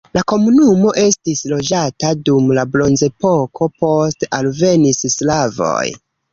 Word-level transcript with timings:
La 0.17 0.21
komunumo 0.31 0.93
estis 1.01 1.43
loĝata 1.51 2.15
dum 2.31 2.49
la 2.61 2.65
bronzepoko, 2.77 3.71
poste 3.85 4.33
alvenis 4.41 5.07
slavoj. 5.19 5.81